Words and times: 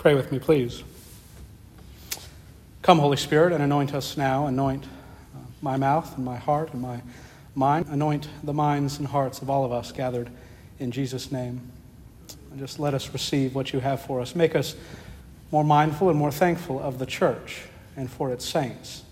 Pray 0.00 0.14
with 0.14 0.32
me, 0.32 0.38
please. 0.38 0.82
Come, 2.80 3.00
Holy 3.00 3.18
Spirit, 3.18 3.52
and 3.52 3.62
anoint 3.62 3.92
us 3.92 4.16
now. 4.16 4.46
Anoint 4.46 4.84
uh, 4.84 5.40
my 5.60 5.76
mouth 5.76 6.16
and 6.16 6.24
my 6.24 6.38
heart 6.38 6.72
and 6.72 6.80
my 6.80 7.02
mind. 7.54 7.84
Anoint 7.90 8.26
the 8.42 8.54
minds 8.54 8.98
and 8.98 9.06
hearts 9.06 9.42
of 9.42 9.50
all 9.50 9.62
of 9.62 9.72
us 9.72 9.92
gathered 9.92 10.30
in 10.78 10.90
Jesus' 10.90 11.30
name. 11.30 11.60
And 12.50 12.58
just 12.58 12.80
let 12.80 12.94
us 12.94 13.12
receive 13.12 13.54
what 13.54 13.74
you 13.74 13.80
have 13.80 14.00
for 14.00 14.22
us. 14.22 14.34
Make 14.34 14.56
us 14.56 14.74
more 15.52 15.64
mindful 15.64 16.08
and 16.08 16.18
more 16.18 16.32
thankful 16.32 16.80
of 16.80 16.98
the 16.98 17.04
church 17.04 17.64
and 17.94 18.10
for 18.10 18.32
its 18.32 18.48
saints, 18.48 19.02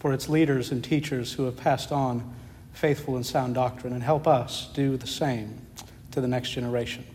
for 0.00 0.12
its 0.12 0.28
leaders 0.28 0.70
and 0.70 0.84
teachers 0.84 1.32
who 1.32 1.44
have 1.44 1.56
passed 1.56 1.90
on 1.90 2.30
faithful 2.74 3.16
and 3.16 3.24
sound 3.24 3.54
doctrine, 3.54 3.94
and 3.94 4.02
help 4.02 4.26
us 4.26 4.68
do 4.74 4.98
the 4.98 5.06
same 5.06 5.66
to 6.10 6.20
the 6.20 6.28
next 6.28 6.50
generation. 6.50 7.06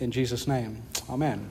In 0.00 0.10
Jesus' 0.10 0.48
name, 0.48 0.82
amen. 1.08 1.48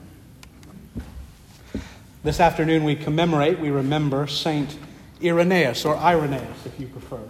This 2.26 2.40
afternoon 2.40 2.82
we 2.82 2.96
commemorate, 2.96 3.60
we 3.60 3.70
remember 3.70 4.26
Saint 4.26 4.76
Irenaeus, 5.22 5.84
or 5.84 5.96
Irenaeus 5.96 6.66
if 6.66 6.80
you 6.80 6.88
prefer. 6.88 7.20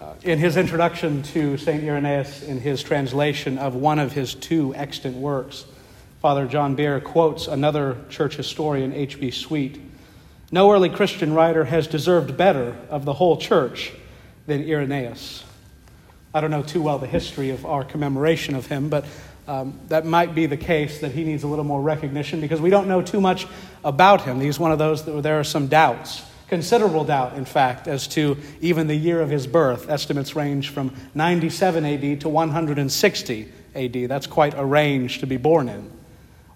Uh, 0.00 0.14
in 0.22 0.38
his 0.38 0.56
introduction 0.56 1.24
to 1.24 1.58
St. 1.58 1.82
Irenaeus, 1.82 2.44
in 2.44 2.60
his 2.60 2.80
translation 2.80 3.58
of 3.58 3.74
one 3.74 3.98
of 3.98 4.12
his 4.12 4.36
two 4.36 4.72
extant 4.76 5.16
works, 5.16 5.64
Father 6.22 6.46
John 6.46 6.76
Behr 6.76 7.02
quotes 7.02 7.48
another 7.48 7.96
church 8.08 8.36
historian, 8.36 8.92
H.B. 8.92 9.32
Swete. 9.32 9.80
No 10.52 10.70
early 10.70 10.88
Christian 10.88 11.32
writer 11.32 11.64
has 11.64 11.88
deserved 11.88 12.36
better 12.36 12.76
of 12.88 13.04
the 13.04 13.14
whole 13.14 13.36
church 13.36 13.90
than 14.46 14.62
Irenaeus. 14.62 15.42
I 16.32 16.40
don't 16.40 16.52
know 16.52 16.62
too 16.62 16.82
well 16.82 17.00
the 17.00 17.08
history 17.08 17.50
of 17.50 17.66
our 17.66 17.82
commemoration 17.82 18.54
of 18.54 18.66
him, 18.66 18.88
but 18.88 19.04
um, 19.46 19.78
that 19.88 20.06
might 20.06 20.34
be 20.34 20.46
the 20.46 20.56
case 20.56 21.00
that 21.00 21.12
he 21.12 21.24
needs 21.24 21.42
a 21.42 21.46
little 21.46 21.64
more 21.64 21.82
recognition 21.82 22.40
because 22.40 22.60
we 22.60 22.70
don't 22.70 22.88
know 22.88 23.02
too 23.02 23.20
much 23.20 23.46
about 23.84 24.22
him. 24.22 24.40
He's 24.40 24.58
one 24.58 24.72
of 24.72 24.78
those 24.78 25.04
that 25.04 25.22
there 25.22 25.38
are 25.38 25.44
some 25.44 25.66
doubts, 25.66 26.22
considerable 26.48 27.04
doubt, 27.04 27.34
in 27.34 27.44
fact, 27.44 27.86
as 27.86 28.08
to 28.08 28.38
even 28.60 28.86
the 28.86 28.94
year 28.94 29.20
of 29.20 29.28
his 29.28 29.46
birth. 29.46 29.90
Estimates 29.90 30.34
range 30.34 30.70
from 30.70 30.94
97 31.14 31.84
AD 31.84 32.20
to 32.22 32.28
160 32.28 33.52
AD. 33.74 33.92
That's 34.08 34.26
quite 34.26 34.54
a 34.56 34.64
range 34.64 35.18
to 35.18 35.26
be 35.26 35.36
born 35.36 35.68
in. 35.68 35.90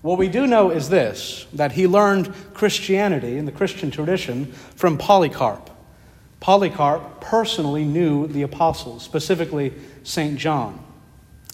What 0.01 0.19
we 0.19 0.29
do 0.29 0.47
know 0.47 0.71
is 0.71 0.89
this 0.89 1.47
that 1.53 1.73
he 1.73 1.87
learned 1.87 2.33
Christianity 2.55 3.37
in 3.37 3.45
the 3.45 3.53
Christian 3.53 3.91
tradition 3.91 4.47
from 4.77 4.97
Polycarp. 4.97 5.71
Polycarp 6.41 7.21
personally 7.21 7.85
knew 7.85 8.29
the 8.29 8.43
apostles, 8.43 9.03
specifically 9.03 9.75
St. 10.05 10.39
John. 10.39 10.85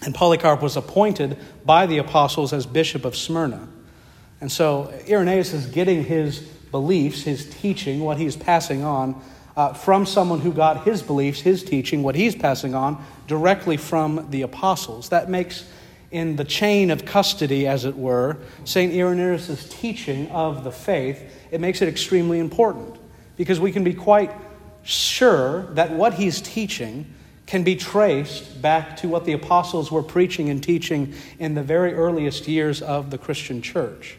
And 0.03 0.13
Polycarp 0.13 0.61
was 0.61 0.75
appointed 0.75 1.37
by 1.65 1.85
the 1.85 1.97
apostles 1.97 2.53
as 2.53 2.65
bishop 2.65 3.05
of 3.05 3.15
Smyrna. 3.15 3.67
And 4.41 4.51
so 4.51 4.93
Irenaeus 5.09 5.53
is 5.53 5.67
getting 5.67 6.03
his 6.03 6.39
beliefs, 6.39 7.23
his 7.23 7.49
teaching, 7.49 8.01
what 8.01 8.17
he's 8.17 8.35
passing 8.35 8.83
on 8.83 9.21
uh, 9.55 9.73
from 9.73 10.05
someone 10.05 10.41
who 10.41 10.51
got 10.51 10.83
his 10.83 11.01
beliefs, 11.01 11.39
his 11.39 11.63
teaching, 11.63 12.03
what 12.03 12.15
he's 12.15 12.35
passing 12.35 12.75
on 12.75 13.03
directly 13.27 13.77
from 13.77 14.27
the 14.29 14.41
apostles. 14.41 15.09
That 15.09 15.29
makes, 15.29 15.67
in 16.11 16.35
the 16.35 16.43
chain 16.43 16.91
of 16.91 17.05
custody, 17.05 17.65
as 17.65 17.85
it 17.85 17.95
were, 17.95 18.37
St. 18.65 18.93
Irenaeus' 18.93 19.69
teaching 19.69 20.29
of 20.31 20.63
the 20.63 20.71
faith, 20.71 21.47
it 21.51 21.61
makes 21.61 21.81
it 21.81 21.87
extremely 21.87 22.39
important 22.39 22.97
because 23.37 23.59
we 23.59 23.71
can 23.71 23.83
be 23.83 23.93
quite 23.93 24.31
sure 24.83 25.63
that 25.73 25.91
what 25.91 26.13
he's 26.13 26.41
teaching 26.41 27.13
can 27.45 27.63
be 27.63 27.75
traced 27.75 28.61
back 28.61 28.97
to 28.97 29.07
what 29.07 29.25
the 29.25 29.33
apostles 29.33 29.91
were 29.91 30.03
preaching 30.03 30.49
and 30.49 30.63
teaching 30.63 31.13
in 31.39 31.53
the 31.53 31.63
very 31.63 31.93
earliest 31.93 32.47
years 32.47 32.81
of 32.81 33.11
the 33.11 33.17
Christian 33.17 33.61
church. 33.61 34.17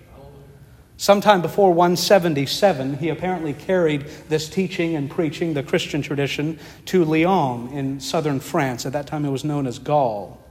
Sometime 0.99 1.43
before 1.43 1.75
177, 1.75 2.99
he 2.99 3.11
apparently 3.11 3.53
carried 3.53 4.07
this 4.29 4.49
teaching 4.49 4.97
and 4.97 5.11
preaching, 5.11 5.53
the 5.53 5.63
Christian 5.63 6.01
tradition, 6.01 6.59
to 6.87 7.05
Lyon 7.05 7.69
in 7.73 8.01
southern 8.01 8.41
France. 8.41 8.87
At 8.87 8.93
that 8.93 9.07
time, 9.07 9.25
it 9.27 9.31
was 9.31 9.45
known 9.45 9.67
as 9.67 9.79
Gaul. 9.79 10.43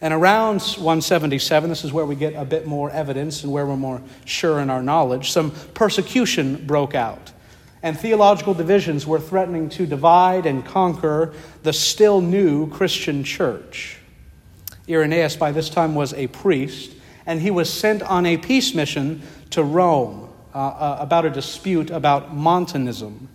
And 0.00 0.14
around 0.14 0.62
177, 0.62 1.68
this 1.68 1.84
is 1.84 1.92
where 1.92 2.06
we 2.06 2.14
get 2.14 2.34
a 2.34 2.44
bit 2.44 2.66
more 2.66 2.90
evidence 2.90 3.42
and 3.42 3.52
where 3.52 3.66
we're 3.66 3.76
more 3.76 4.00
sure 4.24 4.60
in 4.60 4.70
our 4.70 4.82
knowledge, 4.82 5.32
some 5.32 5.50
persecution 5.74 6.64
broke 6.66 6.94
out 6.94 7.32
and 7.82 7.98
theological 7.98 8.54
divisions 8.54 9.06
were 9.06 9.20
threatening 9.20 9.68
to 9.70 9.86
divide 9.86 10.46
and 10.46 10.64
conquer 10.64 11.32
the 11.62 11.72
still 11.72 12.20
new 12.20 12.68
Christian 12.70 13.24
church. 13.24 13.98
Irenaeus, 14.88 15.36
by 15.36 15.52
this 15.52 15.70
time, 15.70 15.94
was 15.94 16.12
a 16.14 16.26
priest, 16.26 16.92
and 17.26 17.40
he 17.40 17.50
was 17.50 17.72
sent 17.72 18.02
on 18.02 18.26
a 18.26 18.36
peace 18.36 18.74
mission 18.74 19.22
to 19.50 19.62
Rome 19.62 20.28
uh, 20.54 20.58
uh, 20.58 20.96
about 21.00 21.24
a 21.24 21.30
dispute 21.30 21.90
about 21.90 22.34
Montanism. 22.34 23.28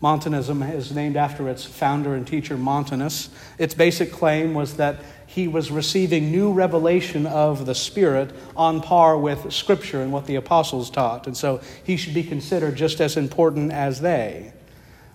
Montanism 0.00 0.62
is 0.62 0.92
named 0.92 1.16
after 1.16 1.48
its 1.48 1.64
founder 1.64 2.14
and 2.14 2.26
teacher, 2.26 2.56
Montanus. 2.56 3.30
Its 3.58 3.74
basic 3.74 4.12
claim 4.12 4.54
was 4.54 4.76
that 4.76 5.00
he 5.26 5.48
was 5.48 5.70
receiving 5.70 6.30
new 6.30 6.52
revelation 6.52 7.26
of 7.26 7.66
the 7.66 7.74
Spirit 7.74 8.30
on 8.56 8.80
par 8.80 9.18
with 9.18 9.52
Scripture 9.52 10.00
and 10.00 10.12
what 10.12 10.26
the 10.26 10.36
apostles 10.36 10.88
taught. 10.88 11.26
And 11.26 11.36
so 11.36 11.60
he 11.82 11.96
should 11.96 12.14
be 12.14 12.22
considered 12.22 12.76
just 12.76 13.00
as 13.00 13.16
important 13.16 13.72
as 13.72 14.00
they. 14.00 14.52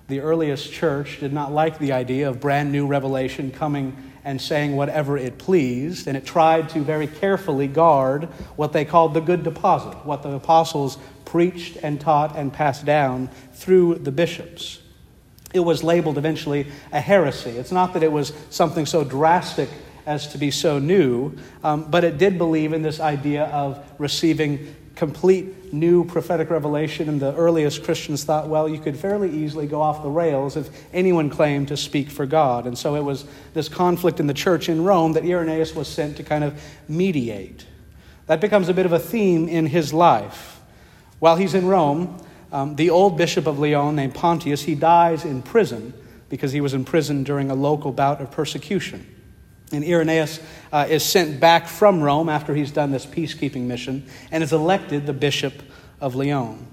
The 0.07 0.19
earliest 0.19 0.71
church 0.71 1.19
did 1.19 1.31
not 1.31 1.51
like 1.51 1.79
the 1.79 1.93
idea 1.93 2.29
of 2.29 2.39
brand 2.39 2.71
new 2.71 2.85
revelation 2.85 3.51
coming 3.51 3.95
and 4.25 4.41
saying 4.41 4.75
whatever 4.75 5.17
it 5.17 5.37
pleased, 5.37 6.07
and 6.07 6.15
it 6.15 6.25
tried 6.25 6.69
to 6.69 6.79
very 6.79 7.07
carefully 7.07 7.67
guard 7.67 8.25
what 8.55 8.73
they 8.73 8.85
called 8.85 9.13
the 9.13 9.21
good 9.21 9.43
deposit, 9.43 10.05
what 10.05 10.23
the 10.23 10.31
apostles 10.31 10.97
preached 11.25 11.77
and 11.77 11.99
taught 11.99 12.35
and 12.37 12.53
passed 12.53 12.85
down 12.85 13.29
through 13.53 13.95
the 13.95 14.11
bishops. 14.11 14.79
It 15.53 15.59
was 15.59 15.83
labeled 15.83 16.17
eventually 16.17 16.67
a 16.91 16.99
heresy. 16.99 17.51
It's 17.51 17.71
not 17.71 17.93
that 17.93 18.03
it 18.03 18.11
was 18.11 18.33
something 18.49 18.85
so 18.85 19.03
drastic 19.03 19.69
as 20.05 20.27
to 20.29 20.37
be 20.37 20.51
so 20.51 20.79
new, 20.79 21.33
um, 21.63 21.89
but 21.89 22.03
it 22.03 22.17
did 22.17 22.37
believe 22.37 22.73
in 22.73 22.81
this 22.81 22.99
idea 22.99 23.45
of 23.45 23.83
receiving 23.99 24.75
complete 24.95 25.73
new 25.73 26.05
prophetic 26.05 26.49
revelation. 26.49 27.09
And 27.09 27.19
the 27.19 27.33
earliest 27.35 27.83
Christians 27.83 28.23
thought, 28.23 28.47
well, 28.47 28.69
you 28.69 28.79
could 28.79 28.95
fairly 28.95 29.29
easily 29.29 29.67
go 29.67 29.81
off 29.81 30.03
the 30.03 30.09
rails 30.09 30.55
if 30.55 30.69
anyone 30.93 31.29
claimed 31.29 31.69
to 31.69 31.77
speak 31.77 32.09
for 32.09 32.25
God. 32.25 32.67
And 32.67 32.77
so 32.77 32.95
it 32.95 33.03
was 33.03 33.25
this 33.53 33.69
conflict 33.69 34.19
in 34.19 34.27
the 34.27 34.33
church 34.33 34.69
in 34.69 34.83
Rome 34.83 35.13
that 35.13 35.23
Irenaeus 35.23 35.75
was 35.75 35.87
sent 35.87 36.17
to 36.17 36.23
kind 36.23 36.43
of 36.43 36.61
mediate. 36.87 37.65
That 38.27 38.39
becomes 38.39 38.69
a 38.69 38.73
bit 38.73 38.85
of 38.85 38.93
a 38.93 38.99
theme 38.99 39.49
in 39.49 39.65
his 39.65 39.93
life. 39.93 40.61
While 41.19 41.35
he's 41.35 41.53
in 41.53 41.67
Rome, 41.67 42.23
um, 42.51 42.75
the 42.75 42.89
old 42.89 43.17
bishop 43.17 43.47
of 43.47 43.59
Lyon 43.59 43.95
named 43.95 44.13
Pontius, 44.13 44.61
he 44.61 44.75
dies 44.75 45.25
in 45.25 45.41
prison 45.41 45.93
because 46.29 46.51
he 46.51 46.61
was 46.61 46.73
in 46.73 46.85
prison 46.85 47.23
during 47.23 47.49
a 47.49 47.55
local 47.55 47.91
bout 47.91 48.21
of 48.21 48.31
persecution. 48.31 49.12
And 49.73 49.84
Irenaeus 49.84 50.39
uh, 50.72 50.85
is 50.88 51.03
sent 51.03 51.39
back 51.39 51.67
from 51.67 52.01
Rome 52.01 52.29
after 52.29 52.53
he's 52.53 52.72
done 52.72 52.91
this 52.91 53.06
peacekeeping 53.06 53.63
mission 53.63 54.07
and 54.31 54.44
is 54.44 54.53
elected 54.53 55.07
the 55.07 55.13
Bishop 55.13 55.53
of 56.00 56.13
Lyon. 56.13 56.67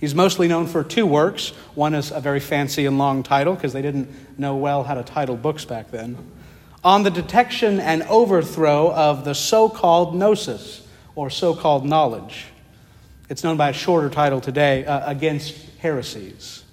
He's 0.00 0.14
mostly 0.14 0.48
known 0.48 0.66
for 0.66 0.82
two 0.82 1.06
works. 1.06 1.50
One 1.74 1.94
is 1.94 2.10
a 2.10 2.20
very 2.20 2.40
fancy 2.40 2.86
and 2.86 2.96
long 2.96 3.22
title 3.22 3.54
because 3.54 3.74
they 3.74 3.82
didn't 3.82 4.38
know 4.38 4.56
well 4.56 4.82
how 4.82 4.94
to 4.94 5.02
title 5.02 5.36
books 5.36 5.66
back 5.66 5.90
then. 5.90 6.16
On 6.82 7.02
the 7.02 7.10
detection 7.10 7.78
and 7.78 8.02
overthrow 8.04 8.90
of 8.90 9.26
the 9.26 9.34
so 9.34 9.68
called 9.68 10.14
gnosis, 10.14 10.88
or 11.14 11.28
so 11.28 11.54
called 11.54 11.84
knowledge. 11.84 12.46
It's 13.28 13.44
known 13.44 13.58
by 13.58 13.68
a 13.68 13.72
shorter 13.74 14.08
title 14.08 14.40
today, 14.40 14.86
uh, 14.86 15.10
Against 15.10 15.54
Heresies. 15.80 16.64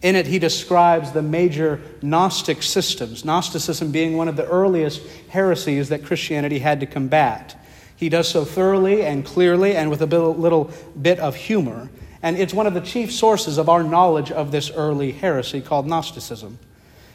In 0.00 0.14
it, 0.14 0.26
he 0.26 0.38
describes 0.38 1.10
the 1.10 1.22
major 1.22 1.80
Gnostic 2.02 2.62
systems, 2.62 3.24
Gnosticism 3.24 3.90
being 3.90 4.16
one 4.16 4.28
of 4.28 4.36
the 4.36 4.46
earliest 4.46 5.02
heresies 5.28 5.88
that 5.88 6.04
Christianity 6.04 6.60
had 6.60 6.80
to 6.80 6.86
combat. 6.86 7.56
He 7.96 8.08
does 8.08 8.28
so 8.28 8.44
thoroughly 8.44 9.04
and 9.04 9.24
clearly 9.24 9.74
and 9.74 9.90
with 9.90 10.00
a 10.00 10.06
little 10.06 10.70
bit 11.00 11.18
of 11.18 11.34
humor. 11.34 11.90
And 12.22 12.36
it's 12.36 12.54
one 12.54 12.68
of 12.68 12.74
the 12.74 12.80
chief 12.80 13.12
sources 13.12 13.58
of 13.58 13.68
our 13.68 13.82
knowledge 13.82 14.30
of 14.30 14.52
this 14.52 14.70
early 14.70 15.10
heresy 15.10 15.60
called 15.60 15.86
Gnosticism. 15.88 16.60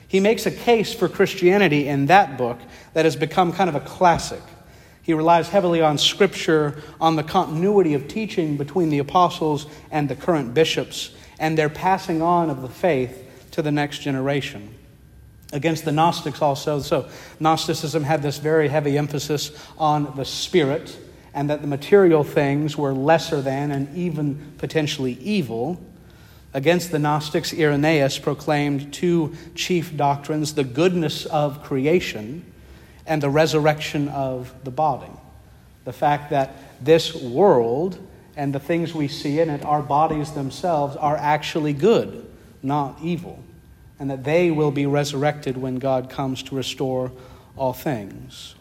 He 0.05 0.19
makes 0.19 0.45
a 0.45 0.51
case 0.51 0.93
for 0.93 1.07
Christianity 1.07 1.87
in 1.87 2.07
that 2.07 2.37
book 2.37 2.59
that 2.93 3.05
has 3.05 3.15
become 3.15 3.53
kind 3.53 3.69
of 3.69 3.75
a 3.75 3.79
classic. 3.79 4.41
He 5.01 5.13
relies 5.13 5.49
heavily 5.49 5.81
on 5.81 5.97
Scripture, 5.97 6.81
on 6.99 7.15
the 7.15 7.23
continuity 7.23 7.93
of 7.93 8.09
teaching 8.09 8.57
between 8.57 8.89
the 8.89 8.99
apostles 8.99 9.67
and 9.89 10.09
the 10.09 10.15
current 10.15 10.53
bishops 10.53 11.11
and 11.39 11.57
their 11.57 11.69
passing 11.69 12.21
on 12.21 12.49
of 12.49 12.61
the 12.61 12.69
faith 12.69 13.47
to 13.51 13.61
the 13.61 13.71
next 13.71 13.99
generation. 13.99 14.73
Against 15.51 15.85
the 15.85 15.91
Gnostics, 15.91 16.41
also, 16.41 16.79
so 16.79 17.07
Gnosticism 17.39 18.03
had 18.03 18.23
this 18.23 18.39
very 18.39 18.67
heavy 18.67 18.97
emphasis 18.97 19.51
on 19.77 20.15
the 20.15 20.25
spirit 20.25 20.97
and 21.33 21.49
that 21.49 21.61
the 21.61 21.67
material 21.67 22.23
things 22.23 22.77
were 22.77 22.93
lesser 22.93 23.41
than 23.41 23.71
and 23.71 23.95
even 23.95 24.53
potentially 24.57 25.13
evil. 25.13 25.79
Against 26.53 26.91
the 26.91 26.99
Gnostics, 26.99 27.53
Irenaeus 27.53 28.19
proclaimed 28.19 28.93
two 28.93 29.35
chief 29.55 29.95
doctrines 29.95 30.53
the 30.53 30.63
goodness 30.63 31.25
of 31.25 31.63
creation 31.63 32.51
and 33.05 33.21
the 33.21 33.29
resurrection 33.29 34.07
of 34.09 34.53
the 34.63 34.71
body. 34.71 35.11
The 35.85 35.93
fact 35.93 36.29
that 36.29 36.55
this 36.83 37.13
world 37.13 37.99
and 38.35 38.53
the 38.53 38.59
things 38.59 38.93
we 38.93 39.07
see 39.07 39.39
in 39.39 39.49
it, 39.49 39.63
our 39.63 39.81
bodies 39.81 40.31
themselves, 40.31 40.95
are 40.95 41.17
actually 41.17 41.73
good, 41.73 42.25
not 42.61 42.97
evil, 43.01 43.43
and 43.99 44.09
that 44.09 44.23
they 44.23 44.51
will 44.51 44.71
be 44.71 44.85
resurrected 44.85 45.57
when 45.57 45.75
God 45.75 46.09
comes 46.09 46.43
to 46.43 46.55
restore 46.55 47.11
all 47.55 47.73
things. 47.73 48.55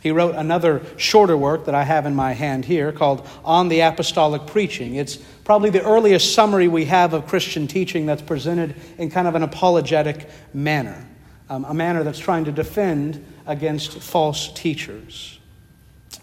He 0.00 0.12
wrote 0.12 0.36
another 0.36 0.82
shorter 0.96 1.36
work 1.36 1.64
that 1.64 1.74
I 1.74 1.82
have 1.82 2.06
in 2.06 2.14
my 2.14 2.32
hand 2.32 2.64
here 2.64 2.92
called 2.92 3.26
On 3.44 3.68
the 3.68 3.80
Apostolic 3.80 4.46
Preaching. 4.46 4.94
It's 4.94 5.16
probably 5.16 5.70
the 5.70 5.82
earliest 5.82 6.34
summary 6.34 6.68
we 6.68 6.84
have 6.84 7.14
of 7.14 7.26
Christian 7.26 7.66
teaching 7.66 8.06
that's 8.06 8.22
presented 8.22 8.76
in 8.96 9.10
kind 9.10 9.26
of 9.26 9.34
an 9.34 9.42
apologetic 9.42 10.28
manner, 10.54 11.04
um, 11.48 11.64
a 11.64 11.74
manner 11.74 12.04
that's 12.04 12.18
trying 12.18 12.44
to 12.44 12.52
defend 12.52 13.24
against 13.46 13.98
false 13.98 14.52
teachers. 14.52 15.37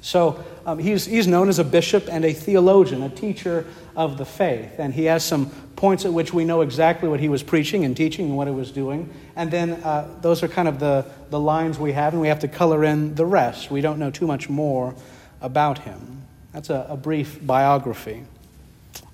So 0.06 0.46
um, 0.68 0.78
he's, 0.78 1.06
he's 1.06 1.26
known 1.26 1.50
as 1.50 1.58
a 1.58 1.64
bishop 1.64 2.08
and 2.12 2.24
a 2.24 2.32
theologian, 2.32 3.02
a 3.02 3.10
teacher 3.10 3.66
of 3.96 4.20
the 4.20 4.26
faith. 4.26 4.78
And 4.78 4.94
he 4.94 5.06
has 5.06 5.26
some 5.26 5.50
points 5.76 6.06
at 6.06 6.14
which 6.14 6.32
we 6.32 6.46
know 6.46 6.62
exactly 6.62 7.10
what 7.10 7.20
he 7.20 7.28
was 7.28 7.42
preaching 7.42 7.86
and 7.86 7.98
teaching 7.98 8.28
and 8.28 8.38
what 8.38 8.48
he 8.48 8.54
was 8.54 8.72
doing. 8.72 9.12
And 9.36 9.50
then 9.50 9.72
uh, 9.84 10.08
those 10.22 10.44
are 10.44 10.48
kind 10.48 10.68
of 10.68 10.78
the, 10.78 11.08
the 11.32 11.40
lines 11.40 11.80
we 11.80 11.94
have, 11.94 12.14
and 12.14 12.22
we 12.22 12.28
have 12.28 12.38
to 12.42 12.48
color 12.48 12.84
in 12.84 13.16
the 13.16 13.26
rest. 13.26 13.72
We 13.72 13.82
don't 13.82 13.98
know 13.98 14.12
too 14.12 14.28
much 14.28 14.48
more 14.48 14.94
about 15.42 15.80
him. 15.80 16.22
That's 16.54 16.70
a, 16.70 16.86
a 16.88 16.96
brief 16.96 17.44
biography. 17.44 18.26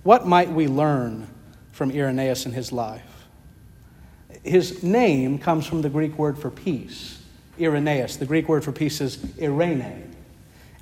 What 0.03 0.27
might 0.27 0.51
we 0.51 0.67
learn 0.67 1.25
from 1.71 1.91
Irenaeus 1.91 2.45
in 2.45 2.51
his 2.51 2.73
life? 2.73 3.27
His 4.43 4.83
name 4.83 5.39
comes 5.39 5.65
from 5.65 5.83
the 5.83 5.89
Greek 5.89 6.17
word 6.17 6.37
for 6.37 6.49
peace, 6.49 7.23
Irenaeus. 7.57 8.17
The 8.17 8.25
Greek 8.25 8.49
word 8.49 8.65
for 8.65 8.73
peace 8.73 8.99
is 8.99 9.23
Irene 9.41 10.11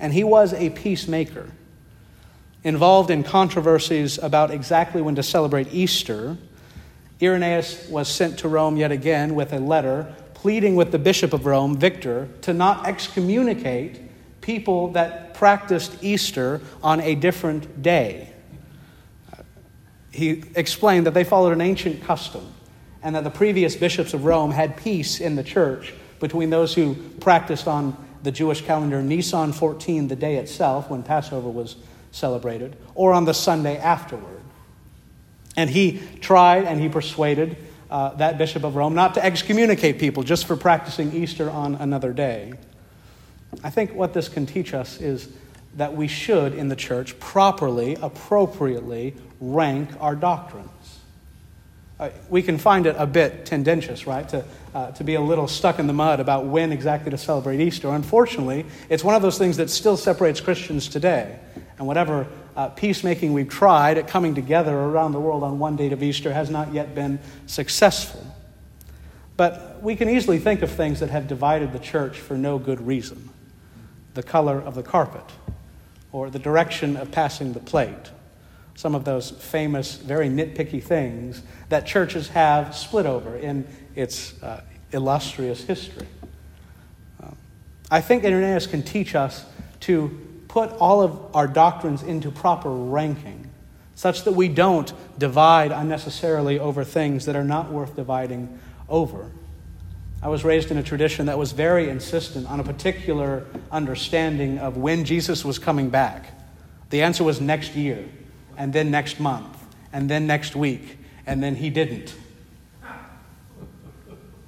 and 0.00 0.12
he 0.12 0.24
was 0.24 0.52
a 0.54 0.70
peacemaker. 0.70 1.50
Involved 2.64 3.10
in 3.10 3.22
controversies 3.22 4.18
about 4.18 4.50
exactly 4.50 5.00
when 5.00 5.14
to 5.14 5.22
celebrate 5.22 5.72
Easter, 5.72 6.36
Irenaeus 7.22 7.88
was 7.88 8.08
sent 8.08 8.38
to 8.40 8.48
Rome 8.48 8.76
yet 8.76 8.90
again 8.90 9.34
with 9.34 9.52
a 9.52 9.60
letter 9.60 10.14
pleading 10.34 10.74
with 10.74 10.90
the 10.90 10.98
Bishop 10.98 11.34
of 11.34 11.44
Rome, 11.44 11.76
Victor, 11.76 12.26
to 12.42 12.54
not 12.54 12.86
excommunicate 12.86 14.00
people 14.40 14.90
that 14.92 15.34
practiced 15.34 16.02
Easter 16.02 16.62
on 16.82 17.00
a 17.02 17.14
different 17.14 17.82
day. 17.82 18.32
He 20.10 20.42
explained 20.56 21.06
that 21.06 21.12
they 21.12 21.24
followed 21.24 21.52
an 21.52 21.60
ancient 21.60 22.02
custom 22.02 22.54
and 23.02 23.14
that 23.14 23.24
the 23.24 23.30
previous 23.30 23.76
bishops 23.76 24.14
of 24.14 24.24
Rome 24.24 24.50
had 24.50 24.78
peace 24.78 25.20
in 25.20 25.36
the 25.36 25.44
church 25.44 25.92
between 26.20 26.48
those 26.48 26.74
who 26.74 26.94
practiced 27.20 27.68
on 27.68 27.96
the 28.22 28.32
Jewish 28.32 28.62
calendar, 28.62 29.02
Nisan 29.02 29.52
14, 29.52 30.08
the 30.08 30.16
day 30.16 30.36
itself, 30.36 30.90
when 30.90 31.02
Passover 31.02 31.48
was 31.48 31.76
celebrated, 32.12 32.76
or 32.94 33.12
on 33.12 33.24
the 33.24 33.34
Sunday 33.34 33.76
afterward. 33.78 34.40
And 35.56 35.70
he 35.70 36.00
tried 36.20 36.64
and 36.64 36.80
he 36.80 36.88
persuaded 36.88 37.56
uh, 37.90 38.10
that 38.14 38.38
Bishop 38.38 38.64
of 38.64 38.76
Rome 38.76 38.94
not 38.94 39.14
to 39.14 39.24
excommunicate 39.24 39.98
people 39.98 40.22
just 40.22 40.46
for 40.46 40.56
practicing 40.56 41.12
Easter 41.12 41.50
on 41.50 41.74
another 41.74 42.12
day. 42.12 42.54
I 43.64 43.70
think 43.70 43.94
what 43.94 44.14
this 44.14 44.28
can 44.28 44.46
teach 44.46 44.74
us 44.74 45.00
is 45.00 45.28
that 45.76 45.94
we 45.94 46.08
should, 46.08 46.54
in 46.54 46.68
the 46.68 46.76
church, 46.76 47.18
properly, 47.18 47.96
appropriately 48.00 49.14
rank 49.40 49.90
our 50.00 50.14
doctrines. 50.14 50.68
Uh, 52.00 52.08
we 52.30 52.42
can 52.42 52.56
find 52.56 52.86
it 52.86 52.96
a 52.98 53.06
bit 53.06 53.44
tendentious, 53.44 54.06
right, 54.06 54.26
to 54.30 54.42
uh, 54.74 54.90
to 54.92 55.04
be 55.04 55.14
a 55.14 55.20
little 55.20 55.48
stuck 55.48 55.78
in 55.78 55.86
the 55.86 55.92
mud 55.92 56.20
about 56.20 56.46
when 56.46 56.72
exactly 56.72 57.10
to 57.10 57.18
celebrate 57.18 57.60
Easter. 57.60 57.88
Unfortunately, 57.88 58.64
it's 58.88 59.04
one 59.04 59.14
of 59.14 59.22
those 59.22 59.38
things 59.38 59.56
that 59.56 59.68
still 59.68 59.96
separates 59.96 60.40
Christians 60.40 60.88
today. 60.88 61.38
And 61.78 61.86
whatever 61.86 62.26
uh, 62.56 62.68
peacemaking 62.68 63.32
we've 63.32 63.48
tried 63.48 63.98
at 63.98 64.06
coming 64.06 64.34
together 64.34 64.76
around 64.76 65.12
the 65.12 65.20
world 65.20 65.42
on 65.42 65.58
one 65.58 65.76
date 65.76 65.92
of 65.92 66.02
Easter 66.02 66.32
has 66.32 66.50
not 66.50 66.72
yet 66.72 66.94
been 66.94 67.18
successful. 67.46 68.24
But 69.36 69.82
we 69.82 69.96
can 69.96 70.08
easily 70.08 70.38
think 70.38 70.62
of 70.62 70.70
things 70.70 71.00
that 71.00 71.10
have 71.10 71.26
divided 71.26 71.72
the 71.72 71.78
church 71.78 72.18
for 72.18 72.36
no 72.36 72.58
good 72.58 72.80
reason 72.80 73.28
the 74.14 74.22
color 74.24 74.60
of 74.60 74.74
the 74.74 74.82
carpet, 74.82 75.24
or 76.10 76.30
the 76.30 76.38
direction 76.38 76.96
of 76.96 77.12
passing 77.12 77.52
the 77.52 77.60
plate. 77.60 78.10
Some 78.80 78.94
of 78.94 79.04
those 79.04 79.30
famous, 79.30 79.96
very 79.96 80.30
nitpicky 80.30 80.82
things 80.82 81.42
that 81.68 81.84
churches 81.84 82.28
have 82.28 82.74
split 82.74 83.04
over 83.04 83.36
in 83.36 83.66
its 83.94 84.42
uh, 84.42 84.62
illustrious 84.90 85.62
history. 85.62 86.06
Um, 87.22 87.36
I 87.90 88.00
think 88.00 88.24
Irenaeus 88.24 88.66
can 88.66 88.82
teach 88.82 89.14
us 89.14 89.44
to 89.80 90.18
put 90.48 90.70
all 90.78 91.02
of 91.02 91.36
our 91.36 91.46
doctrines 91.46 92.02
into 92.02 92.30
proper 92.30 92.70
ranking 92.70 93.50
such 93.96 94.24
that 94.24 94.32
we 94.32 94.48
don't 94.48 94.90
divide 95.18 95.72
unnecessarily 95.72 96.58
over 96.58 96.82
things 96.82 97.26
that 97.26 97.36
are 97.36 97.44
not 97.44 97.70
worth 97.70 97.96
dividing 97.96 98.58
over. 98.88 99.30
I 100.22 100.28
was 100.28 100.42
raised 100.42 100.70
in 100.70 100.78
a 100.78 100.82
tradition 100.82 101.26
that 101.26 101.36
was 101.36 101.52
very 101.52 101.90
insistent 101.90 102.48
on 102.48 102.60
a 102.60 102.64
particular 102.64 103.44
understanding 103.70 104.58
of 104.58 104.78
when 104.78 105.04
Jesus 105.04 105.44
was 105.44 105.58
coming 105.58 105.90
back. 105.90 106.32
The 106.88 107.02
answer 107.02 107.24
was 107.24 107.42
next 107.42 107.74
year, 107.74 108.08
and 108.56 108.72
then 108.72 108.90
next 108.90 109.20
month, 109.20 109.56
and 109.92 110.08
then 110.08 110.26
next 110.26 110.56
week, 110.56 110.98
and 111.26 111.42
then 111.42 111.56
he 111.56 111.70
didn't 111.70 112.14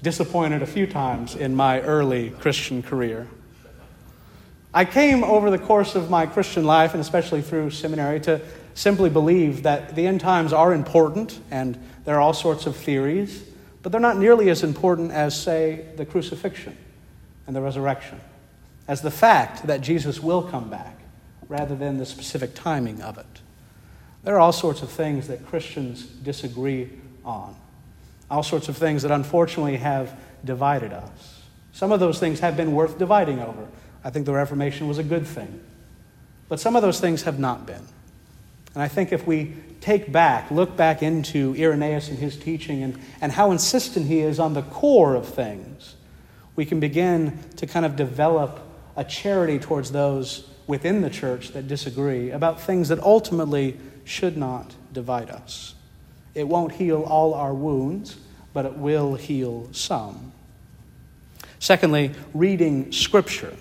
disappointed 0.02 0.62
a 0.62 0.66
few 0.66 0.87
times 0.87 1.37
in 1.37 1.54
my 1.54 1.81
early 1.81 2.31
Christian 2.31 2.82
career. 2.82 3.28
I 4.75 4.84
came 4.84 5.22
over 5.22 5.50
the 5.50 5.58
course 5.58 5.94
of 5.94 6.10
my 6.10 6.26
Christian 6.26 6.64
life, 6.64 6.93
and 6.93 7.00
especially 7.00 7.43
through 7.43 7.70
seminary, 7.70 8.20
to 8.20 8.40
simply 8.75 9.10
believe 9.10 9.62
that 9.62 9.94
the 9.94 10.06
end 10.06 10.20
times 10.20 10.52
are 10.52 10.72
important 10.75 11.38
and 11.50 11.78
there 12.04 12.16
are 12.16 12.20
all 12.20 12.32
sorts 12.32 12.66
of 12.66 12.75
theories, 12.75 13.44
but 13.82 13.93
they're 13.93 14.00
not 14.00 14.16
nearly 14.16 14.49
as 14.50 14.64
important 14.64 15.12
as, 15.12 15.40
say, 15.40 15.84
the 15.96 16.06
crucifixion 16.06 16.76
and 17.46 17.54
the 17.54 17.60
resurrection, 17.60 18.20
as 18.88 19.02
the 19.02 19.10
fact 19.10 19.66
that 19.66 19.82
Jesus 19.82 20.20
will 20.20 20.43
come 20.43 20.69
back 20.69 20.99
rather 21.49 21.76
than 21.76 21.99
the 21.99 22.06
specific 22.06 22.54
timing 22.54 23.02
of 23.02 23.19
it. 23.19 23.40
There 24.25 24.37
are 24.37 24.41
all 24.41 24.53
sorts 24.53 24.83
of 24.83 24.91
things 24.91 25.29
that 25.29 25.47
Christians 25.47 26.05
disagree 26.05 26.91
on 27.25 27.57
all 28.33 28.43
sorts 28.43 28.71
of 28.71 28.79
things 28.79 29.03
that 29.03 29.11
unfortunately 29.11 29.77
have 29.77 30.19
divided 30.43 30.91
us. 30.91 31.43
Some 31.73 31.93
of 31.93 32.01
those 32.01 32.19
things 32.19 32.41
have 32.41 32.57
been 32.57 32.73
worth 32.73 32.99
dividing 32.99 33.41
over. 33.41 33.69
I 34.03 34.09
think 34.09 34.25
the 34.25 34.33
Reformation 34.33 34.89
was 34.89 34.97
a 34.97 35.05
good 35.05 35.27
thing. 35.27 35.63
But 36.49 36.59
some 36.59 36.75
of 36.75 36.81
those 36.81 36.99
things 36.99 37.23
have 37.25 37.39
not 37.39 37.67
been. 37.67 37.83
And 38.75 38.83
I 38.83 38.89
think 38.89 39.12
if 39.12 39.26
we 39.26 39.55
take 39.83 40.11
back, 40.11 40.50
look 40.50 40.76
back 40.79 41.02
into 41.02 41.55
Irenaeus 41.59 42.09
and 42.09 42.19
his 42.19 42.37
teaching 42.37 42.83
and, 42.83 42.99
and 43.21 43.31
how 43.31 43.50
insistent 43.50 44.07
he 44.07 44.21
is 44.21 44.41
on 44.41 44.55
the 44.55 44.62
core 44.62 45.14
of 45.14 45.29
things, 45.29 45.97
we 46.57 46.64
can 46.64 46.81
begin 46.81 47.38
to 47.57 47.67
kind 47.67 47.85
of 47.85 47.97
develop 47.97 48.61
a 48.97 49.05
charity 49.05 49.59
towards 49.59 49.93
those 49.93 50.49
within 50.67 51.02
the 51.02 51.11
church 51.11 51.50
that 51.50 51.69
disagree 51.69 52.31
about 52.31 52.62
things 52.62 52.88
that 52.88 53.00
ultimately 53.00 53.79
should 54.04 54.37
not 54.37 54.75
divide 54.92 55.30
us. 55.30 55.75
It 56.35 56.49
won't 56.49 56.73
heal 56.73 57.02
all 57.02 57.35
our 57.35 57.54
wounds, 57.54 58.16
but 58.52 58.64
it 58.64 58.75
will 58.75 59.14
heal 59.14 59.68
some. 59.73 60.32
Secondly, 61.59 62.12
reading 62.35 62.90
Scripture. 62.90 63.54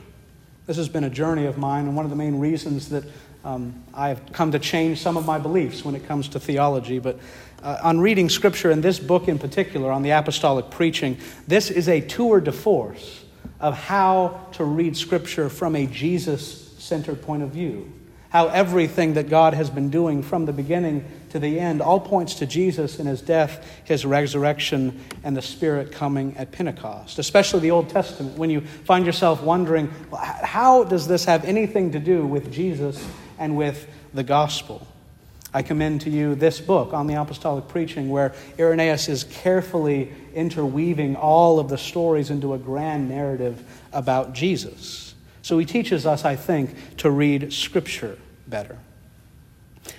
This 0.68 0.78
has 0.78 0.90
been 0.90 1.04
a 1.04 1.10
journey 1.10 1.46
of 1.46 1.58
mine, 1.58 1.86
and 1.86 1.96
one 1.96 2.06
of 2.06 2.12
the 2.12 2.18
main 2.18 2.40
reasons 2.40 2.90
that 2.90 3.04
um, 3.44 3.84
I 3.94 4.10
have 4.10 4.32
come 4.32 4.52
to 4.52 4.60
change 4.60 5.00
some 5.00 5.18
of 5.18 5.26
my 5.26 5.38
beliefs 5.38 5.84
when 5.84 5.96
it 5.96 6.08
comes 6.08 6.30
to 6.30 6.40
theology. 6.40 7.00
But 7.00 7.20
uh, 7.64 7.80
on 7.84 8.00
reading 8.00 8.30
Scripture, 8.30 8.72
and 8.72 8.82
this 8.82 9.00
book 9.00 9.28
in 9.28 9.38
particular, 9.38 9.92
on 9.92 10.02
the 10.04 10.12
apostolic 10.12 10.70
preaching, 10.70 11.18
this 11.48 11.70
is 11.70 11.90
a 11.90 12.02
tour 12.02 12.40
de 12.40 12.52
force 12.52 13.26
of 13.60 13.76
how 13.76 14.48
to 14.54 14.64
read 14.64 14.98
Scripture 14.98 15.50
from 15.50 15.76
a 15.76 15.86
Jesus 15.88 16.70
centered 16.80 17.22
point 17.22 17.44
of 17.44 17.50
view. 17.50 17.92
How 18.32 18.48
everything 18.48 19.16
that 19.16 19.30
God 19.30 19.54
has 19.54 19.70
been 19.70 19.90
doing 19.90 20.24
from 20.24 20.46
the 20.46 20.54
beginning 20.54 21.06
to 21.32 21.40
the 21.40 21.60
end 21.60 21.82
all 21.82 22.00
points 22.00 22.36
to 22.36 22.46
Jesus 22.46 22.98
and 22.98 23.08
his 23.08 23.22
death, 23.22 23.66
his 23.84 24.06
resurrection, 24.06 25.02
and 25.24 25.36
the 25.36 25.42
Spirit 25.42 25.92
coming 25.92 26.36
at 26.38 26.52
Pentecost, 26.52 27.20
especially 27.20 27.60
the 27.60 27.72
Old 27.72 27.90
Testament, 27.90 28.38
when 28.38 28.50
you 28.50 28.62
find 28.62 29.06
yourself 29.06 29.44
wondering, 29.44 29.90
how 30.14 30.86
does 30.86 31.08
this 31.08 31.26
have 31.26 31.44
anything 31.44 31.92
to 31.92 32.00
do 32.00 32.26
with 32.26 32.52
Jesus 32.52 33.06
and 33.38 33.58
with 33.58 33.88
the 34.14 34.24
gospel? 34.24 34.88
I 35.54 35.62
commend 35.62 36.02
to 36.02 36.10
you 36.10 36.36
this 36.36 36.62
book 36.62 36.94
on 36.94 37.08
the 37.08 37.16
apostolic 37.16 37.68
preaching, 37.68 38.10
where 38.10 38.34
Irenaeus 38.58 39.10
is 39.10 39.26
carefully 39.26 40.14
interweaving 40.34 41.18
all 41.18 41.60
of 41.60 41.68
the 41.68 41.78
stories 41.78 42.30
into 42.30 42.54
a 42.54 42.58
grand 42.58 43.10
narrative 43.10 43.62
about 43.92 44.32
Jesus. 44.32 45.11
So 45.42 45.58
he 45.58 45.66
teaches 45.66 46.06
us, 46.06 46.24
I 46.24 46.36
think, 46.36 46.98
to 46.98 47.10
read 47.10 47.52
Scripture 47.52 48.18
better. 48.48 48.78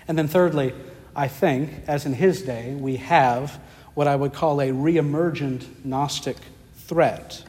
And 0.06 0.16
then, 0.16 0.28
thirdly, 0.28 0.72
I 1.14 1.28
think, 1.28 1.70
as 1.86 2.06
in 2.06 2.14
his 2.14 2.42
day, 2.42 2.74
we 2.74 2.96
have 2.96 3.60
what 3.94 4.06
I 4.06 4.16
would 4.16 4.32
call 4.32 4.60
a 4.60 4.68
reemergent 4.68 5.84
Gnostic 5.84 6.36
threat. 6.76 7.42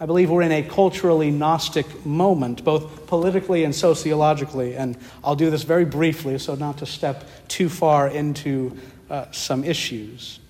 I 0.00 0.06
believe 0.06 0.30
we're 0.30 0.42
in 0.42 0.52
a 0.52 0.62
culturally 0.62 1.30
Gnostic 1.30 2.04
moment, 2.04 2.64
both 2.64 3.06
politically 3.06 3.62
and 3.62 3.72
sociologically. 3.72 4.74
And 4.74 4.96
I'll 5.22 5.36
do 5.36 5.48
this 5.48 5.62
very 5.62 5.84
briefly 5.84 6.38
so 6.38 6.56
not 6.56 6.78
to 6.78 6.86
step 6.86 7.24
too 7.46 7.68
far 7.68 8.08
into 8.08 8.76
uh, 9.08 9.26
some 9.30 9.62
issues. 9.62 10.40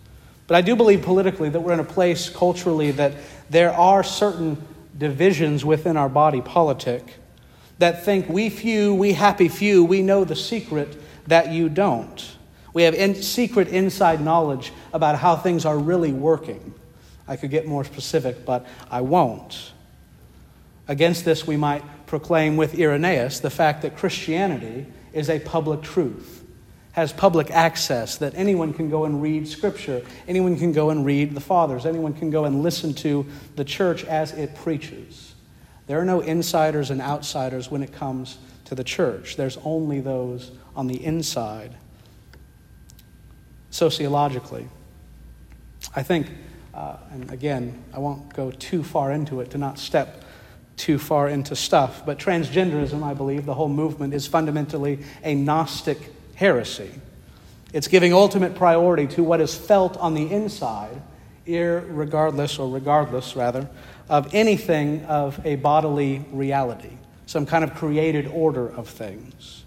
But 0.46 0.56
I 0.56 0.62
do 0.62 0.74
believe 0.74 1.02
politically 1.02 1.50
that 1.50 1.60
we're 1.60 1.74
in 1.74 1.80
a 1.80 1.84
place 1.84 2.30
culturally 2.30 2.92
that 2.92 3.12
there 3.50 3.72
are 3.72 4.02
certain 4.02 4.56
divisions 4.96 5.64
within 5.64 5.96
our 5.96 6.08
body 6.08 6.40
politic 6.40 7.16
that 7.78 8.04
think 8.04 8.28
we 8.28 8.49
few, 8.49 8.94
we 8.94 9.12
happy 9.12 9.49
few, 9.49 9.84
we 9.84 10.02
know 10.02 10.25
the 10.25 10.37
secret 10.37 10.96
that 11.26 11.50
you 11.50 11.68
don't. 11.68 12.37
We 12.72 12.84
have 12.84 12.94
in, 12.94 13.14
secret 13.16 13.68
inside 13.68 14.20
knowledge 14.20 14.72
about 14.92 15.18
how 15.18 15.37
things 15.37 15.64
are 15.66 15.78
really 15.78 16.12
working. 16.12 16.75
I 17.26 17.37
could 17.37 17.50
get 17.50 17.66
more 17.66 17.84
specific, 17.84 18.44
but 18.44 18.66
I 18.90 19.00
won't. 19.00 19.72
Against 20.88 21.25
this, 21.25 21.46
we 21.46 21.56
might 21.56 21.82
proclaim 22.06 22.56
with 22.56 22.78
Irenaeus 22.78 23.40
the 23.40 23.50
fact 23.50 23.82
that 23.82 23.96
Christianity 23.96 24.87
is 25.12 25.28
a 25.28 25.38
public 25.40 25.82
truth, 25.82 26.41
has 26.92 27.12
public 27.12 27.50
access, 27.50 28.18
that 28.18 28.34
anyone 28.34 28.72
can 28.75 28.90
go 28.90 29.04
and 29.04 29.22
read 29.22 29.49
Scripture, 29.49 30.02
anyone 30.28 30.56
can 30.56 30.72
go 30.72 30.90
and 30.90 31.04
read 31.04 31.34
the 31.34 31.40
Fathers, 31.40 31.87
anyone 31.87 32.12
can 32.12 32.30
go 32.30 32.44
and 32.44 32.62
listen 32.62 32.92
to 32.94 33.26
the 33.56 33.64
church 33.64 34.04
as 34.04 34.32
it 34.32 34.54
preaches. 34.54 35.34
There 35.87 35.99
are 35.99 36.04
no 36.04 36.20
insiders 36.20 36.90
and 36.90 37.00
outsiders 37.00 37.70
when 37.70 37.82
it 37.82 37.92
comes 37.92 38.38
to 38.66 38.75
the 38.75 38.84
church, 38.84 39.37
there's 39.37 39.58
only 39.64 40.00
those 40.00 40.52
on 40.76 40.87
the 40.87 41.02
inside. 41.02 41.75
Sociologically, 43.70 44.68
I 45.96 46.02
think, 46.02 46.26
uh, 46.75 46.96
and 47.11 47.30
again, 47.30 47.82
I 47.92 47.99
won't 47.99 48.34
go 48.34 48.50
too 48.50 48.82
far 48.82 49.12
into 49.12 49.40
it 49.40 49.50
to 49.52 49.58
not 49.58 49.78
step 49.78 50.25
too 50.76 50.99
far 50.99 51.28
into 51.28 51.54
stuff, 51.56 52.04
but 52.04 52.18
transgenderism, 52.18 53.02
I 53.02 53.14
believe, 53.14 53.46
the 53.46 53.54
whole 53.54 53.68
movement 53.68 54.14
is 54.14 54.26
fundamentally 54.26 55.00
a 55.22 55.34
Gnostic 55.34 55.99
heresy. 56.42 56.90
It's 57.72 57.87
giving 57.87 58.12
ultimate 58.12 58.56
priority 58.56 59.06
to 59.14 59.22
what 59.22 59.40
is 59.40 59.54
felt 59.54 59.96
on 59.99 60.14
the 60.14 60.28
inside, 60.28 61.00
regardless, 61.46 62.58
or 62.58 62.68
regardless 62.68 63.37
rather, 63.37 63.68
of 64.08 64.34
anything 64.34 65.04
of 65.04 65.40
a 65.46 65.54
bodily 65.54 66.25
reality, 66.32 66.90
some 67.26 67.46
kind 67.46 67.62
of 67.62 67.76
created 67.76 68.26
order 68.26 68.68
of 68.68 68.88
things. 68.88 69.62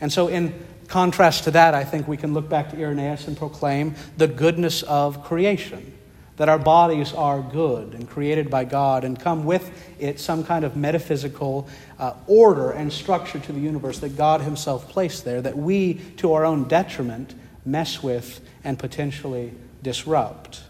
And 0.00 0.10
so, 0.10 0.28
in 0.28 0.54
contrast 0.88 1.44
to 1.44 1.50
that, 1.50 1.74
I 1.74 1.84
think 1.84 2.08
we 2.08 2.16
can 2.16 2.32
look 2.32 2.48
back 2.48 2.70
to 2.70 2.78
Irenaeus 2.78 3.28
and 3.28 3.36
proclaim 3.36 3.94
the 4.16 4.26
goodness 4.26 4.82
of 4.84 5.22
creation. 5.22 5.92
That 6.36 6.48
our 6.48 6.58
bodies 6.58 7.12
are 7.14 7.40
good 7.40 7.94
and 7.94 8.08
created 8.08 8.50
by 8.50 8.64
God, 8.64 9.04
and 9.04 9.18
come 9.18 9.44
with 9.44 9.70
it 9.98 10.20
some 10.20 10.44
kind 10.44 10.64
of 10.64 10.76
metaphysical 10.76 11.66
uh, 11.98 12.12
order 12.26 12.72
and 12.72 12.92
structure 12.92 13.38
to 13.38 13.52
the 13.52 13.60
universe 13.60 14.00
that 14.00 14.16
God 14.16 14.42
Himself 14.42 14.88
placed 14.88 15.24
there, 15.24 15.40
that 15.40 15.56
we, 15.56 15.94
to 16.18 16.34
our 16.34 16.44
own 16.44 16.68
detriment, 16.68 17.34
mess 17.64 18.02
with 18.02 18.40
and 18.64 18.78
potentially 18.78 19.52
disrupt. 19.82 20.62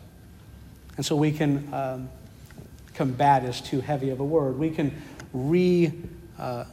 And 0.96 1.04
so 1.04 1.16
we 1.16 1.32
can 1.32 1.74
um, 1.74 2.08
combat 2.94 3.44
is 3.44 3.60
too 3.60 3.80
heavy 3.80 4.10
of 4.10 4.20
a 4.20 4.24
word. 4.24 4.58
We 4.58 4.70
can 4.70 5.02
re. 5.32 5.92
uh, 6.38 6.64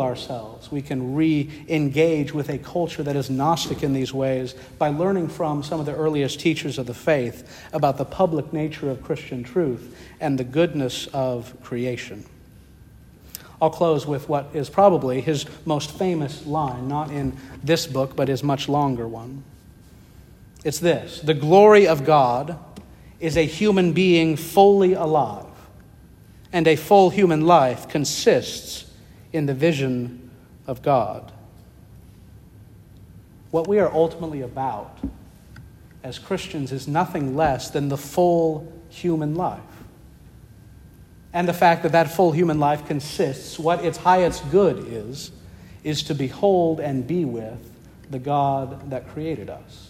ourselves. 0.00 0.70
We 0.70 0.82
can 0.82 1.14
re 1.14 1.50
engage 1.68 2.32
with 2.32 2.48
a 2.48 2.58
culture 2.58 3.02
that 3.02 3.16
is 3.16 3.30
Gnostic 3.30 3.82
in 3.82 3.92
these 3.92 4.12
ways 4.12 4.54
by 4.78 4.88
learning 4.88 5.28
from 5.28 5.62
some 5.62 5.80
of 5.80 5.86
the 5.86 5.94
earliest 5.94 6.40
teachers 6.40 6.78
of 6.78 6.86
the 6.86 6.94
faith 6.94 7.66
about 7.72 7.96
the 7.96 8.04
public 8.04 8.52
nature 8.52 8.90
of 8.90 9.02
Christian 9.02 9.42
truth 9.42 9.96
and 10.20 10.38
the 10.38 10.44
goodness 10.44 11.06
of 11.08 11.54
creation. 11.62 12.24
I'll 13.62 13.70
close 13.70 14.06
with 14.06 14.28
what 14.28 14.50
is 14.54 14.70
probably 14.70 15.20
his 15.20 15.44
most 15.66 15.90
famous 15.98 16.46
line, 16.46 16.88
not 16.88 17.10
in 17.10 17.36
this 17.62 17.86
book, 17.86 18.16
but 18.16 18.28
his 18.28 18.42
much 18.42 18.68
longer 18.68 19.06
one. 19.06 19.44
It's 20.64 20.78
this 20.78 21.20
The 21.20 21.34
glory 21.34 21.86
of 21.86 22.04
God 22.04 22.58
is 23.18 23.36
a 23.36 23.44
human 23.44 23.92
being 23.92 24.36
fully 24.36 24.94
alive 24.94 25.46
and 26.52 26.66
a 26.66 26.76
full 26.76 27.10
human 27.10 27.46
life 27.46 27.88
consists 27.88 28.89
in 29.32 29.46
the 29.46 29.54
vision 29.54 30.30
of 30.66 30.82
God. 30.82 31.32
What 33.50 33.66
we 33.66 33.78
are 33.78 33.92
ultimately 33.92 34.42
about 34.42 34.98
as 36.02 36.18
Christians 36.18 36.72
is 36.72 36.88
nothing 36.88 37.36
less 37.36 37.70
than 37.70 37.88
the 37.88 37.96
full 37.96 38.72
human 38.88 39.34
life. 39.34 39.60
And 41.32 41.46
the 41.46 41.52
fact 41.52 41.82
that 41.84 41.92
that 41.92 42.10
full 42.10 42.32
human 42.32 42.58
life 42.58 42.86
consists, 42.86 43.58
what 43.58 43.84
its 43.84 43.98
highest 43.98 44.50
good 44.50 44.86
is, 44.88 45.30
is 45.84 46.02
to 46.04 46.14
behold 46.14 46.80
and 46.80 47.06
be 47.06 47.24
with 47.24 47.70
the 48.10 48.18
God 48.18 48.90
that 48.90 49.08
created 49.08 49.48
us. 49.48 49.89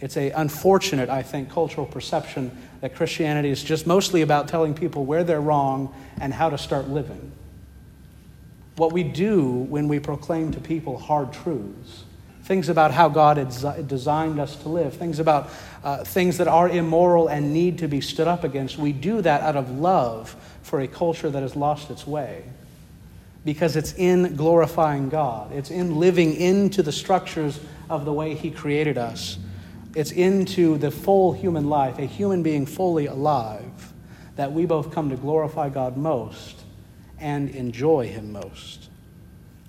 It's 0.00 0.16
an 0.16 0.32
unfortunate, 0.34 1.08
I 1.08 1.22
think, 1.22 1.50
cultural 1.50 1.86
perception 1.86 2.56
that 2.80 2.94
Christianity 2.94 3.48
is 3.48 3.62
just 3.62 3.86
mostly 3.86 4.22
about 4.22 4.48
telling 4.48 4.74
people 4.74 5.06
where 5.06 5.24
they're 5.24 5.40
wrong 5.40 5.94
and 6.20 6.34
how 6.34 6.50
to 6.50 6.58
start 6.58 6.88
living. 6.88 7.32
What 8.76 8.92
we 8.92 9.02
do 9.02 9.42
when 9.42 9.88
we 9.88 9.98
proclaim 9.98 10.52
to 10.52 10.60
people 10.60 10.98
hard 10.98 11.32
truths, 11.32 12.04
things 12.42 12.68
about 12.68 12.92
how 12.92 13.08
God 13.08 13.38
had 13.38 13.88
designed 13.88 14.38
us 14.38 14.54
to 14.56 14.68
live, 14.68 14.94
things 14.94 15.18
about 15.18 15.48
uh, 15.82 16.04
things 16.04 16.36
that 16.38 16.46
are 16.46 16.68
immoral 16.68 17.28
and 17.28 17.54
need 17.54 17.78
to 17.78 17.88
be 17.88 18.02
stood 18.02 18.28
up 18.28 18.44
against, 18.44 18.76
we 18.76 18.92
do 18.92 19.22
that 19.22 19.40
out 19.40 19.56
of 19.56 19.70
love 19.70 20.36
for 20.62 20.80
a 20.80 20.86
culture 20.86 21.30
that 21.30 21.42
has 21.42 21.56
lost 21.56 21.90
its 21.90 22.06
way. 22.06 22.44
Because 23.46 23.76
it's 23.76 23.94
in 23.94 24.36
glorifying 24.36 25.08
God, 25.08 25.52
it's 25.52 25.70
in 25.70 25.96
living 25.96 26.34
into 26.34 26.82
the 26.82 26.92
structures 26.92 27.58
of 27.88 28.04
the 28.04 28.12
way 28.12 28.34
He 28.34 28.50
created 28.50 28.98
us 28.98 29.38
it's 29.96 30.12
into 30.12 30.76
the 30.76 30.90
full 30.90 31.32
human 31.32 31.70
life, 31.70 31.98
a 31.98 32.04
human 32.04 32.42
being 32.42 32.66
fully 32.66 33.06
alive, 33.06 33.94
that 34.36 34.52
we 34.52 34.66
both 34.66 34.92
come 34.92 35.08
to 35.08 35.16
glorify 35.16 35.70
God 35.70 35.96
most 35.96 36.64
and 37.18 37.48
enjoy 37.48 38.06
Him 38.06 38.30
most. 38.30 38.90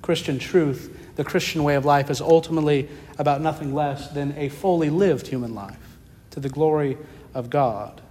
Christian 0.01 0.37
truth, 0.37 1.15
the 1.15 1.23
Christian 1.23 1.63
way 1.63 1.75
of 1.75 1.85
life, 1.85 2.09
is 2.09 2.19
ultimately 2.19 2.89
about 3.17 3.39
nothing 3.39 3.73
less 3.73 4.09
than 4.09 4.37
a 4.37 4.49
fully 4.49 4.89
lived 4.89 5.27
human 5.27 5.55
life 5.55 5.97
to 6.31 6.41
the 6.41 6.49
glory 6.49 6.97
of 7.33 7.49
God. 7.49 8.01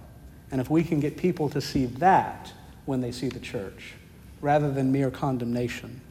And 0.49 0.59
if 0.59 0.71
we 0.71 0.83
can 0.83 0.99
get 0.99 1.17
people 1.17 1.49
to 1.49 1.61
see 1.61 1.85
that 1.85 2.51
when 2.85 3.01
they 3.01 3.11
see 3.11 3.29
the 3.29 3.39
church, 3.39 3.93
rather 4.41 4.71
than 4.71 4.91
mere 4.91 5.11
condemnation, 5.11 6.01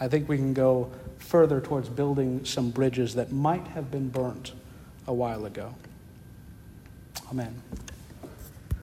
I 0.00 0.08
think 0.08 0.28
we 0.28 0.38
can 0.38 0.54
go 0.54 0.90
further 1.18 1.60
towards 1.60 1.88
building 1.88 2.44
some 2.44 2.70
bridges 2.70 3.14
that 3.14 3.30
might 3.30 3.68
have 3.68 3.92
been 3.92 4.08
burnt 4.08 4.52
a 5.06 5.12
while 5.12 5.46
ago. 5.46 5.74
Amen. 7.30 7.62